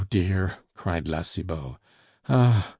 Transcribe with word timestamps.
oh 0.01 0.05
dear!" 0.09 0.57
cried 0.73 1.07
La 1.07 1.21
Cibot. 1.21 1.75
"Ah! 2.27 2.67